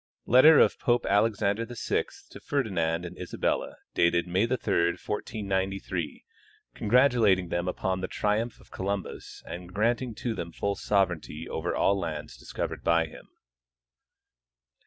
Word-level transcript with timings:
Letter 0.25 0.57
of 0.57 0.79
Pope 0.79 1.05
Alexander 1.05 1.63
VI 1.63 2.05
to 2.31 2.39
Ferdinand 2.39 3.05
and 3.05 3.15
Isabella, 3.19 3.75
dated 3.93 4.25
May 4.25 4.47
3, 4.47 4.53
1493, 4.93 6.25
congratulating 6.73 7.49
them 7.49 7.67
upon 7.67 8.01
the 8.01 8.07
triumph 8.07 8.59
of 8.59 8.71
Columbus 8.71 9.43
and 9.45 9.71
granting 9.71 10.15
to 10.15 10.33
them 10.33 10.51
full 10.53 10.73
sovereignty 10.75 11.47
over 11.47 11.75
all 11.75 11.99
lands 11.99 12.35
discovered 12.35 12.83
by 12.83 13.05
him. 13.05 13.27